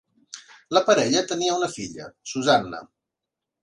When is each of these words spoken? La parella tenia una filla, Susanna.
La 0.77 0.81
parella 0.87 1.23
tenia 1.33 1.59
una 1.59 1.71
filla, 1.77 2.11
Susanna. 2.35 2.85